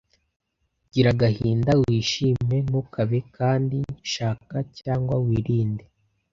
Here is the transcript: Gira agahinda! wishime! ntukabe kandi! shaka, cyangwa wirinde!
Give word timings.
Gira 0.91 1.09
agahinda! 1.15 1.71
wishime! 1.81 2.57
ntukabe 2.67 3.19
kandi! 3.37 3.77
shaka, 4.13 4.57
cyangwa 4.79 5.13
wirinde! 5.25 5.83